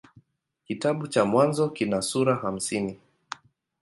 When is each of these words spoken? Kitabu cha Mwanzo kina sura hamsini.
Kitabu 0.65 1.07
cha 1.07 1.25
Mwanzo 1.25 1.69
kina 1.69 2.01
sura 2.01 2.35
hamsini. 2.35 2.99